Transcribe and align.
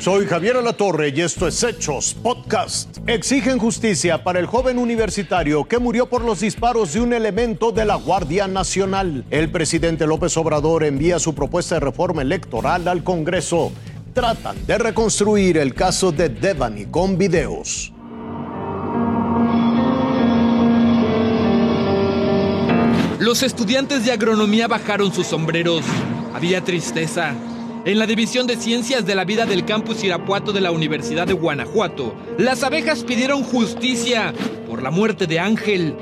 Soy 0.00 0.24
Javier 0.24 0.56
Alatorre 0.56 1.12
y 1.14 1.20
esto 1.20 1.46
es 1.46 1.62
Hechos 1.62 2.14
Podcast. 2.14 2.96
Exigen 3.06 3.58
justicia 3.58 4.24
para 4.24 4.38
el 4.40 4.46
joven 4.46 4.78
universitario 4.78 5.68
que 5.68 5.78
murió 5.78 6.08
por 6.08 6.24
los 6.24 6.40
disparos 6.40 6.94
de 6.94 7.02
un 7.02 7.12
elemento 7.12 7.70
de 7.70 7.84
la 7.84 7.96
Guardia 7.96 8.48
Nacional. 8.48 9.26
El 9.30 9.50
presidente 9.50 10.06
López 10.06 10.34
Obrador 10.38 10.84
envía 10.84 11.18
su 11.18 11.34
propuesta 11.34 11.74
de 11.74 11.80
reforma 11.80 12.22
electoral 12.22 12.88
al 12.88 13.04
Congreso. 13.04 13.72
Tratan 14.14 14.56
de 14.66 14.78
reconstruir 14.78 15.58
el 15.58 15.74
caso 15.74 16.12
de 16.12 16.30
Devani 16.30 16.86
con 16.86 17.18
videos. 17.18 17.92
Los 23.18 23.42
estudiantes 23.42 24.06
de 24.06 24.12
agronomía 24.12 24.66
bajaron 24.66 25.12
sus 25.12 25.26
sombreros. 25.26 25.84
Había 26.32 26.64
tristeza. 26.64 27.34
En 27.86 27.98
la 27.98 28.06
División 28.06 28.46
de 28.46 28.56
Ciencias 28.56 29.06
de 29.06 29.14
la 29.14 29.24
Vida 29.24 29.46
del 29.46 29.64
Campus 29.64 30.04
Irapuato 30.04 30.52
de 30.52 30.60
la 30.60 30.70
Universidad 30.70 31.26
de 31.26 31.32
Guanajuato, 31.32 32.14
las 32.36 32.62
abejas 32.62 33.04
pidieron 33.04 33.42
justicia 33.42 34.34
por 34.68 34.82
la 34.82 34.90
muerte 34.90 35.26
de 35.26 35.40
Ángel. 35.40 35.94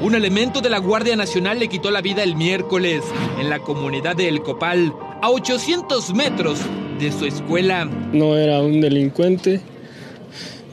Un 0.00 0.14
elemento 0.14 0.62
de 0.62 0.70
la 0.70 0.78
Guardia 0.78 1.14
Nacional 1.14 1.58
le 1.58 1.68
quitó 1.68 1.90
la 1.90 2.00
vida 2.00 2.22
el 2.22 2.36
miércoles 2.36 3.02
en 3.38 3.50
la 3.50 3.58
comunidad 3.58 4.16
de 4.16 4.28
El 4.28 4.40
Copal, 4.40 4.94
a 5.20 5.28
800 5.28 6.14
metros 6.14 6.58
de 6.98 7.12
su 7.12 7.26
escuela. 7.26 7.84
No 7.84 8.34
era 8.34 8.62
un 8.62 8.80
delincuente 8.80 9.60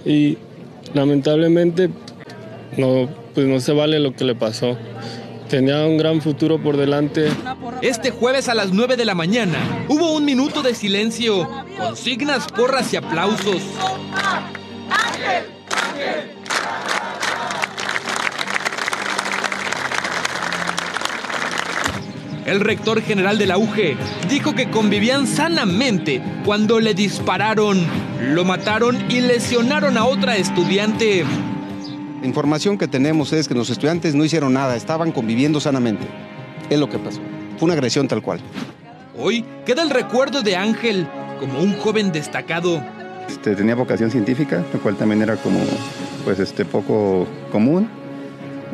y 0.05 0.37
lamentablemente 0.93 1.89
no, 2.77 3.09
pues 3.33 3.47
no 3.47 3.59
se 3.59 3.73
vale 3.73 3.99
lo 3.99 4.15
que 4.15 4.23
le 4.23 4.35
pasó. 4.35 4.77
Tenía 5.53 5.85
un 5.85 5.99
gran 5.99 6.19
futuro 6.19 6.57
por 6.57 6.77
delante. 6.77 7.31
Este 7.83 8.09
jueves 8.09 8.49
a 8.49 8.55
las 8.55 8.73
9 8.73 8.97
de 8.97 9.05
la 9.05 9.13
mañana 9.13 9.85
hubo 9.87 10.11
un 10.13 10.25
minuto 10.25 10.63
de 10.63 10.73
silencio, 10.73 11.47
consignas, 11.77 12.47
porras 12.47 12.91
y 12.91 12.95
aplausos. 12.95 13.61
El 22.47 22.59
rector 22.59 23.03
general 23.03 23.37
de 23.37 23.45
la 23.45 23.57
dijo 24.27 24.55
que 24.55 24.71
convivían 24.71 25.27
sanamente 25.27 26.19
cuando 26.43 26.79
le 26.79 26.95
dispararon, 26.95 27.85
lo 28.19 28.43
mataron 28.43 28.97
y 29.07 29.21
lesionaron 29.21 29.99
a 29.99 30.05
otra 30.05 30.35
estudiante. 30.35 31.23
La 32.23 32.29
información 32.29 32.77
que 32.77 32.87
tenemos 32.87 33.33
es 33.33 33.49
que 33.49 33.53
los 33.53 33.69
estudiantes 33.69 34.15
no 34.15 34.23
hicieron 34.23 34.53
nada, 34.53 34.77
estaban 34.77 35.11
conviviendo 35.11 35.59
sanamente. 35.59 36.05
Es 36.69 36.79
lo 36.79 36.89
que 36.89 36.97
pasó. 36.97 37.19
Fue 37.57 37.65
una 37.65 37.73
agresión 37.73 38.07
tal 38.07 38.21
cual. 38.21 38.39
Hoy 39.19 39.43
queda 39.65 39.81
el 39.81 39.89
recuerdo 39.89 40.41
de 40.41 40.55
Ángel 40.55 41.05
como 41.41 41.59
un 41.59 41.73
joven 41.73 42.13
destacado. 42.13 42.81
Este, 43.27 43.57
tenía 43.57 43.75
vocación 43.75 44.09
científica, 44.09 44.63
lo 44.71 44.79
cual 44.79 44.95
también 44.95 45.21
era 45.21 45.35
como 45.35 45.59
pues 46.23 46.39
este 46.39 46.63
poco 46.63 47.27
común. 47.51 47.89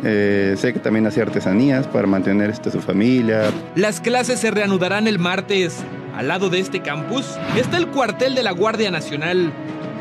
Eh, 0.04 0.54
sé 0.56 0.72
que 0.72 0.80
también 0.80 1.08
hacía 1.08 1.24
artesanías 1.24 1.88
para 1.88 2.06
mantener 2.06 2.52
este, 2.52 2.70
su 2.70 2.82
familia. 2.82 3.46
Las 3.74 4.00
clases 4.00 4.42
se 4.42 4.52
reanudarán 4.52 5.08
el 5.08 5.18
martes. 5.18 5.78
Al 6.16 6.28
lado 6.28 6.52
de 6.52 6.60
este 6.60 6.84
campus 6.84 7.26
está 7.58 7.78
el 7.78 7.88
cuartel 7.88 8.36
de 8.36 8.44
la 8.44 8.52
Guardia 8.52 8.92
Nacional. 8.92 9.52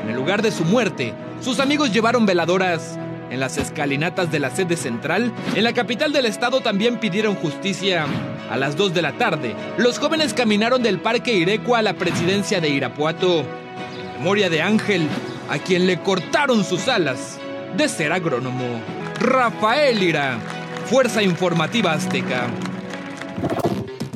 En 0.02 0.10
el 0.10 0.16
lugar 0.16 0.42
de 0.42 0.52
su 0.52 0.66
muerte, 0.66 1.14
sus 1.40 1.60
amigos 1.60 1.94
llevaron 1.94 2.26
veladoras. 2.26 2.98
En 3.30 3.40
las 3.40 3.58
escalinatas 3.58 4.32
de 4.32 4.40
la 4.40 4.50
sede 4.50 4.76
central, 4.76 5.32
en 5.54 5.64
la 5.64 5.74
capital 5.74 6.12
del 6.12 6.26
estado 6.26 6.60
también 6.60 6.98
pidieron 6.98 7.34
justicia. 7.34 8.06
A 8.50 8.56
las 8.56 8.76
2 8.76 8.94
de 8.94 9.02
la 9.02 9.12
tarde, 9.18 9.54
los 9.76 9.98
jóvenes 9.98 10.32
caminaron 10.32 10.82
del 10.82 11.00
Parque 11.00 11.34
Irecua 11.34 11.80
a 11.80 11.82
la 11.82 11.94
presidencia 11.94 12.60
de 12.60 12.70
Irapuato. 12.70 13.40
En 13.40 14.18
memoria 14.18 14.48
de 14.48 14.62
Ángel, 14.62 15.06
a 15.50 15.58
quien 15.58 15.86
le 15.86 16.00
cortaron 16.00 16.64
sus 16.64 16.88
alas 16.88 17.38
de 17.76 17.88
ser 17.88 18.12
agrónomo. 18.12 18.80
Rafael 19.20 20.02
Ira, 20.02 20.38
Fuerza 20.86 21.22
Informativa 21.22 21.92
Azteca. 21.92 22.46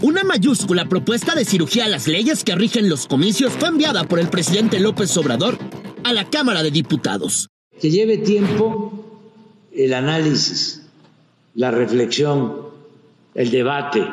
Una 0.01 0.25
mayúscula 0.25 0.87
propuesta 0.87 1.35
de 1.35 1.45
cirugía 1.45 1.85
a 1.85 1.89
las 1.89 2.09
leyes 2.09 2.43
que 2.45 2.55
rigen 2.55 2.89
los 2.89 3.07
comicios 3.07 3.53
fue 3.53 3.69
enviada 3.69 4.05
por 4.05 4.19
el 4.19 4.29
presidente 4.29 4.81
López 4.81 5.17
Obrador 5.17 5.59
a 6.03 6.13
la 6.13 6.29
Cámara 6.29 6.63
de 6.63 6.71
Diputados. 6.71 7.49
Que 7.81 7.91
lleve 7.91 8.19
tiempo 8.19 8.92
el 9.75 9.95
análisis, 9.95 10.83
la 11.55 11.71
reflexión, 11.71 12.53
el 13.35 13.51
debate. 13.51 14.05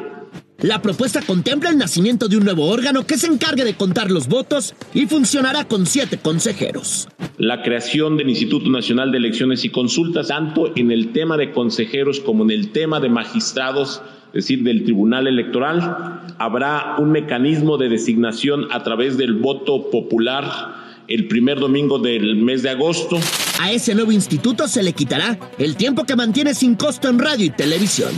La 0.61 0.81
propuesta 0.81 1.21
contempla 1.21 1.69
el 1.69 1.77
nacimiento 1.77 2.27
de 2.27 2.35
un 2.35 2.43
nuevo 2.43 2.65
órgano 2.65 3.07
que 3.07 3.17
se 3.17 3.27
encargue 3.27 3.63
de 3.63 3.75
contar 3.75 4.11
los 4.11 4.27
votos 4.27 4.75
y 4.93 5.05
funcionará 5.05 5.65
con 5.65 5.85
siete 5.85 6.17
consejeros. 6.17 7.07
La 7.37 7.61
creación 7.61 8.17
del 8.17 8.29
Instituto 8.29 8.69
Nacional 8.69 9.11
de 9.11 9.19
Elecciones 9.19 9.63
y 9.63 9.69
Consultas, 9.69 10.27
tanto 10.27 10.75
en 10.75 10.91
el 10.91 11.13
tema 11.13 11.37
de 11.37 11.51
consejeros 11.51 12.19
como 12.19 12.43
en 12.43 12.51
el 12.51 12.71
tema 12.71 12.99
de 12.99 13.07
magistrados, 13.07 14.01
es 14.27 14.33
decir, 14.33 14.63
del 14.63 14.83
Tribunal 14.83 15.27
Electoral. 15.27 16.33
Habrá 16.37 16.95
un 16.99 17.11
mecanismo 17.11 17.77
de 17.77 17.87
designación 17.87 18.67
a 18.71 18.83
través 18.83 19.17
del 19.17 19.35
voto 19.35 19.89
popular 19.89 20.88
el 21.09 21.27
primer 21.27 21.59
domingo 21.59 21.99
del 21.99 22.37
mes 22.37 22.63
de 22.63 22.69
agosto. 22.69 23.17
A 23.59 23.71
ese 23.71 23.95
nuevo 23.95 24.11
instituto 24.11 24.67
se 24.67 24.83
le 24.83 24.93
quitará 24.93 25.37
el 25.57 25.75
tiempo 25.75 26.05
que 26.05 26.15
mantiene 26.15 26.53
sin 26.53 26.75
costo 26.75 27.09
en 27.09 27.19
radio 27.19 27.45
y 27.45 27.49
televisión. 27.49 28.11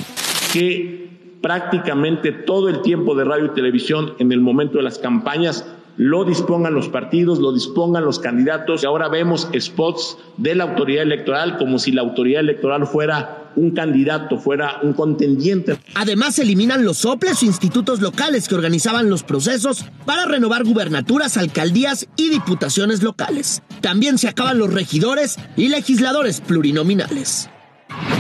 Que 0.53 1.09
prácticamente 1.41 2.31
todo 2.31 2.69
el 2.69 2.81
tiempo 2.81 3.16
de 3.16 3.24
radio 3.24 3.46
y 3.46 3.56
televisión 3.56 4.13
en 4.19 4.31
el 4.31 4.41
momento 4.41 4.78
de 4.78 4.84
las 4.84 5.00
campañas 5.00 5.66
lo 5.97 6.25
dispongan 6.25 6.74
los 6.74 6.90
partidos, 6.90 7.40
lo 7.40 7.53
dispongan 7.53 8.03
los 8.03 8.19
candidatos. 8.19 8.84
Y 8.84 8.85
ahora 8.85 9.07
vemos 9.07 9.50
spots 9.57 10.18
de 10.38 10.56
la 10.56 10.66
autoridad 10.66 11.03
electoral 11.03 11.57
como 11.57 11.80
si 11.80 11.91
la 11.91 12.01
autoridad 12.01 12.41
electoral 12.41 12.85
fuera 12.85 13.41
un 13.56 13.72
candidato, 13.72 14.38
fuera 14.38 14.79
un 14.84 14.94
contendiente. 14.94 15.78
Además, 15.95 16.39
eliminan 16.39 16.85
los 16.85 16.97
soples 16.97 17.41
o 17.41 17.45
institutos 17.45 18.01
locales 18.01 18.47
que 18.47 18.56
organizaban 18.56 19.09
los 19.09 19.23
procesos 19.23 19.85
para 20.06 20.25
renovar 20.25 20.63
gubernaturas, 20.63 21.38
alcaldías 21.38 22.07
y 22.16 22.29
diputaciones 22.29 23.03
locales. 23.03 23.63
También 23.81 24.17
se 24.17 24.28
acaban 24.28 24.57
los 24.57 24.73
regidores 24.73 25.38
y 25.57 25.69
legisladores 25.69 26.41
plurinominales. 26.41 27.50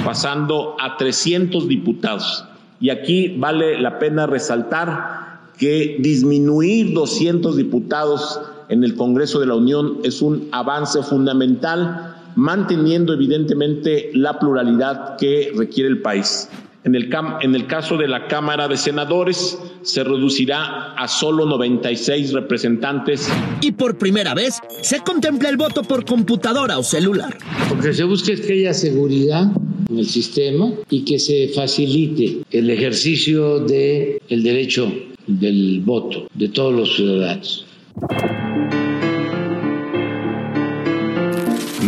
Pasando 0.03 0.75
a 0.79 0.97
300 0.97 1.67
diputados. 1.67 2.45
Y 2.79 2.89
aquí 2.89 3.35
vale 3.37 3.79
la 3.79 3.99
pena 3.99 4.25
resaltar 4.25 5.51
que 5.57 5.97
disminuir 5.99 6.93
200 6.93 7.55
diputados 7.55 8.41
en 8.69 8.83
el 8.83 8.95
Congreso 8.95 9.39
de 9.39 9.45
la 9.45 9.55
Unión 9.55 9.99
es 10.03 10.21
un 10.21 10.47
avance 10.51 11.03
fundamental, 11.03 12.10
manteniendo 12.35 13.13
evidentemente 13.13 14.11
la 14.13 14.39
pluralidad 14.39 15.17
que 15.17 15.51
requiere 15.55 15.89
el 15.89 16.01
país. 16.01 16.49
En 16.83 16.95
el, 16.95 17.11
en 17.41 17.53
el, 17.53 17.67
caso 17.67 17.95
de 17.95 18.07
la 18.07 18.27
Cámara 18.27 18.67
de 18.67 18.75
Senadores, 18.75 19.59
se 19.83 20.03
reducirá 20.03 20.93
a 20.93 21.07
solo 21.07 21.45
96 21.45 22.33
representantes. 22.33 23.29
Y 23.61 23.73
por 23.73 23.99
primera 23.99 24.33
vez 24.33 24.59
se 24.81 24.99
contempla 25.01 25.49
el 25.49 25.57
voto 25.57 25.83
por 25.83 26.05
computadora 26.05 26.79
o 26.79 26.83
celular. 26.83 27.37
Porque 27.69 27.93
se 27.93 28.03
busca 28.03 28.33
que 28.35 28.53
haya 28.53 28.73
seguridad 28.73 29.51
en 29.91 29.99
el 29.99 30.07
sistema 30.07 30.71
y 30.89 31.05
que 31.05 31.19
se 31.19 31.49
facilite 31.49 32.41
el 32.49 32.69
ejercicio 32.71 33.59
del 33.59 34.19
el 34.29 34.41
derecho 34.41 34.91
del 35.27 35.81
voto 35.85 36.27
de 36.33 36.49
todos 36.49 36.73
los 36.73 36.95
ciudadanos. 36.95 37.65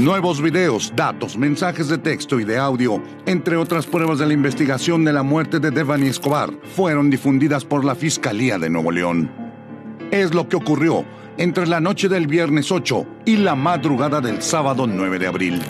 Nuevos 0.04 0.42
videos, 0.42 0.92
datos, 0.98 1.38
mensajes 1.38 1.88
de 1.88 1.98
texto 1.98 2.38
y 2.38 2.44
de 2.44 2.58
audio, 2.58 3.02
entre 3.26 3.56
otras 3.56 3.86
pruebas 3.86 4.20
de 4.20 4.26
la 4.26 4.34
investigación 4.34 5.06
de 5.06 5.14
la 5.14 5.24
muerte 5.24 5.62
de 5.62 5.72
Devani 5.72 6.08
Escobar, 6.08 6.52
fueron 6.76 7.10
difundidas 7.10 7.64
por 7.64 7.86
la 7.86 7.96
Fiscalía 7.96 8.60
de 8.60 8.70
Nuevo 8.70 8.92
León. 8.92 9.32
Es 10.12 10.34
lo 10.34 10.50
que 10.50 10.58
ocurrió 10.58 11.06
entre 11.38 11.68
la 11.68 11.80
noche 11.80 12.10
del 12.10 12.28
viernes 12.28 12.70
8 12.70 13.06
y 13.24 13.38
la 13.38 13.56
madrugada 13.56 14.20
del 14.20 14.42
sábado 14.42 14.88
9 14.88 15.20
de 15.20 15.28
abril. 15.28 15.62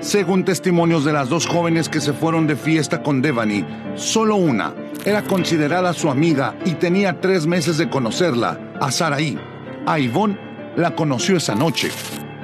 Según 0.00 0.44
testimonios 0.44 1.04
de 1.04 1.12
las 1.12 1.28
dos 1.28 1.46
jóvenes 1.46 1.88
que 1.88 2.00
se 2.00 2.12
fueron 2.12 2.48
de 2.48 2.56
fiesta 2.56 3.04
con 3.04 3.22
Devani, 3.22 3.64
solo 3.94 4.34
una 4.34 4.74
era 5.04 5.22
considerada 5.22 5.92
su 5.92 6.10
amiga 6.10 6.56
y 6.64 6.72
tenía 6.72 7.20
tres 7.20 7.46
meses 7.46 7.78
de 7.78 7.88
conocerla, 7.88 8.58
a 8.80 8.90
Saraí. 8.90 9.38
A 9.86 10.00
Ivonne 10.00 10.36
la 10.74 10.96
conoció 10.96 11.36
esa 11.36 11.54
noche. 11.54 11.90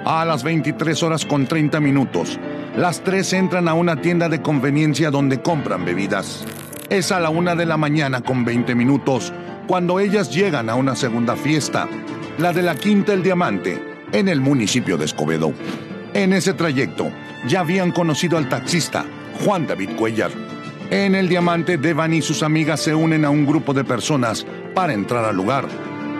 A 0.06 0.27
las 0.27 0.45
23 0.45 1.03
horas 1.03 1.25
con 1.25 1.47
30 1.47 1.81
minutos, 1.81 2.39
las 2.77 3.03
tres 3.03 3.33
entran 3.33 3.69
a 3.69 3.75
una 3.75 4.03
tienda 4.03 4.29
de 4.29 4.43
conveniencia 4.43 5.11
donde 5.11 5.41
compran 5.41 5.87
bebidas. 5.87 6.45
Es 6.91 7.11
a 7.11 7.21
la 7.21 7.31
una 7.31 7.55
de 7.55 7.65
la 7.65 7.79
mañana 7.79 8.21
con 8.21 8.45
20 8.45 8.75
minutos 8.75 9.33
cuando 9.67 10.01
ellas 10.01 10.31
llegan 10.31 10.69
a 10.69 10.75
una 10.75 10.95
segunda 10.95 11.37
fiesta, 11.37 11.89
la 12.37 12.53
de 12.53 12.61
la 12.61 12.75
Quinta 12.75 13.15
El 13.15 13.23
Diamante, 13.23 13.83
en 14.12 14.29
el 14.29 14.43
municipio 14.43 14.99
de 14.99 15.06
Escobedo. 15.06 15.55
En 16.12 16.35
ese 16.35 16.53
trayecto 16.53 17.11
ya 17.49 17.61
habían 17.61 17.91
conocido 17.91 18.37
al 18.37 18.51
taxista, 18.51 19.06
Juan 19.43 19.67
David 19.67 19.97
Cuellar. 19.97 20.33
En 20.91 21.15
el 21.15 21.31
Diamante, 21.31 21.79
Devan 21.79 22.12
y 22.12 22.21
sus 22.21 22.43
amigas 22.43 22.81
se 22.81 22.95
unen 22.95 23.25
a 23.25 23.31
un 23.31 23.47
grupo 23.47 23.73
de 23.73 23.85
personas 23.85 24.45
para 24.75 24.93
entrar 24.93 25.25
al 25.25 25.35
lugar. 25.35 25.65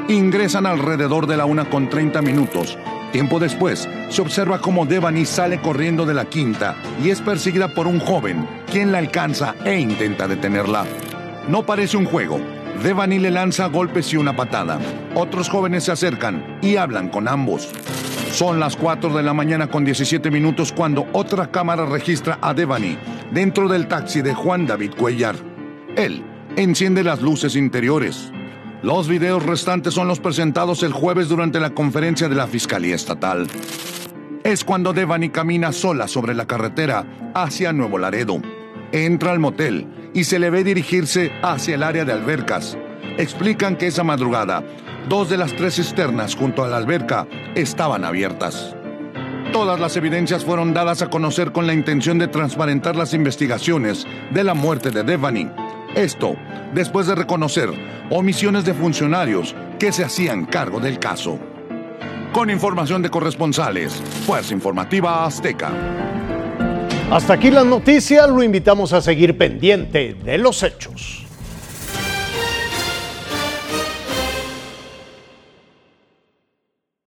Ingresan 0.09 0.65
alrededor 0.65 1.27
de 1.27 1.37
la 1.37 1.45
una 1.45 1.69
con 1.69 1.91
30 1.91 2.23
minutos. 2.23 2.79
Tiempo 3.15 3.39
después, 3.39 3.89
se 4.09 4.23
observa 4.23 4.61
cómo 4.61 4.87
Devani 4.87 5.25
sale 5.25 5.61
corriendo 5.61 6.05
de 6.05 6.15
la 6.15 6.25
quinta 6.25 6.75
y 7.01 7.11
es 7.11 7.21
perseguida 7.21 7.69
por 7.69 7.87
un 7.87 8.01
joven, 8.01 8.45
quien 8.69 8.91
la 8.91 8.99
alcanza 8.99 9.55
e 9.65 9.79
intenta 9.79 10.27
detenerla. 10.27 10.85
No 11.47 11.65
parece 11.65 11.97
un 11.97 12.07
juego. 12.07 12.41
Devani 12.83 13.21
le 13.21 13.31
lanza 13.31 13.69
golpes 13.69 14.13
y 14.13 14.17
una 14.17 14.35
patada. 14.35 14.81
Otros 15.15 15.49
jóvenes 15.49 15.85
se 15.85 15.93
acercan 15.93 16.59
y 16.61 16.75
hablan 16.75 17.09
con 17.09 17.29
ambos. 17.29 17.71
Son 18.33 18.59
las 18.59 18.75
4 18.75 19.15
de 19.15 19.23
la 19.23 19.33
mañana 19.33 19.69
con 19.69 19.85
17 19.85 20.29
minutos 20.33 20.73
cuando 20.73 21.07
otra 21.13 21.53
cámara 21.53 21.87
registra 21.87 22.41
a 22.43 22.53
Devani 22.53 22.99
dentro 23.31 23.69
del 23.69 23.87
taxi 23.87 24.23
de 24.23 24.35
Juan 24.35 24.67
David 24.67 24.95
Cuellar. 24.99 25.37
Él 25.95 26.25
enciende 26.57 27.05
las 27.05 27.23
luces 27.23 27.55
interiores. 27.55 28.33
Los 28.85 29.09
videos 29.09 29.43
restantes 29.43 29.95
son 29.95 30.09
los 30.09 30.21
presentados 30.21 30.83
el 30.83 30.93
jueves 30.93 31.31
durante 31.31 31.59
la 31.59 31.71
conferencia 31.71 32.29
de 32.29 32.35
la 32.35 32.47
Fiscalía 32.47 32.95
Estatal. 32.95 33.47
Es 34.43 34.63
cuando 34.63 34.93
Devani 34.93 35.31
camina 35.31 35.73
sola 35.73 36.07
sobre 36.07 36.35
la 36.35 36.47
carretera 36.47 37.33
hacia 37.35 37.73
Nuevo 37.73 37.97
Laredo. 37.97 38.43
Entra 38.93 39.33
al 39.33 39.39
motel 39.39 39.87
y 40.13 40.25
se 40.25 40.39
le 40.39 40.51
ve 40.51 40.65
dirigirse 40.65 41.33
hacia 41.43 41.77
el 41.77 41.83
área 41.83 42.05
de 42.05 42.13
albercas. 42.13 42.77
Explican 43.17 43.77
que 43.77 43.87
esa 43.87 44.05
madrugada 44.05 44.63
Dos 45.09 45.31
de 45.31 45.39
las 45.39 45.57
tres 45.57 45.77
cisternas 45.77 46.37
junto 46.37 46.63
a 46.63 46.69
la 46.69 46.77
alberca 46.77 47.27
estaban 47.55 48.05
abiertas. 48.05 48.77
Todas 49.51 49.81
las 49.81 49.97
evidencias 49.97 50.45
fueron 50.45 50.75
dadas 50.75 51.01
a 51.01 51.09
conocer 51.09 51.53
con 51.53 51.67
la 51.67 51.73
intención 51.73 52.19
de 52.19 52.29
transparentar 52.29 52.97
las 52.97 53.15
investigaciones 53.15 54.07
de 54.31 54.45
la 54.45 54.53
muerte 54.53 54.91
de 54.91 55.05
Devani. 55.05 55.49
Esto 55.95 56.35
después 56.75 57.07
de 57.07 57.15
reconocer 57.15 57.71
omisiones 58.11 58.65
de 58.65 58.75
funcionarios 58.75 59.55
que 59.79 59.93
se 59.93 60.05
hacían 60.05 60.45
cargo 60.45 60.81
del 60.81 60.99
caso. 60.99 61.39
Con 62.33 62.51
información 62.51 63.01
de 63.01 63.11
corresponsales, 63.11 63.93
Fuerza 64.27 64.55
Informativa 64.55 65.25
Azteca. 65.25 65.71
Hasta 67.13 67.35
aquí 67.35 67.51
la 67.51 67.63
noticia, 67.63 68.27
lo 68.27 68.43
invitamos 68.43 68.93
a 68.93 69.01
seguir 69.01 69.39
pendiente 69.39 70.15
de 70.15 70.37
los 70.37 70.65
hechos. 70.65 71.24